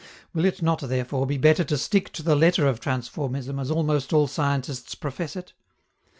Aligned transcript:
Will 0.33 0.45
it 0.45 0.63
not, 0.63 0.79
therefore, 0.79 1.27
be 1.27 1.37
better 1.37 1.63
to 1.63 1.77
stick 1.77 2.11
to 2.13 2.23
the 2.23 2.35
letter 2.35 2.65
of 2.65 2.79
transformism 2.79 3.59
as 3.59 3.69
almost 3.69 4.11
all 4.11 4.25
scientists 4.25 4.95
profess 4.95 5.35
it? 5.35 5.53